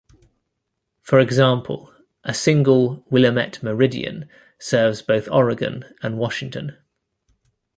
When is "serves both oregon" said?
4.57-5.85